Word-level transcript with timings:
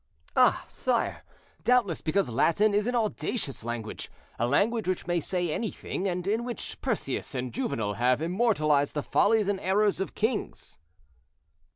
"Ah! 0.35 0.65
sire, 0.67 1.21
doubtless 1.63 2.01
because 2.01 2.27
Latin 2.27 2.73
is 2.73 2.87
an 2.87 2.95
audacious 2.95 3.63
language—a 3.63 4.47
language 4.47 4.87
which 4.87 5.05
may 5.05 5.19
say 5.19 5.53
anything, 5.53 6.07
and 6.07 6.25
in 6.25 6.43
which 6.43 6.81
Persius 6.81 7.35
and 7.35 7.53
Juvenal 7.53 7.93
have 7.97 8.19
immortalized 8.19 8.95
the 8.95 9.03
follies 9.03 9.47
and 9.47 9.59
errors 9.59 10.01
of 10.01 10.15
kings." 10.15 10.79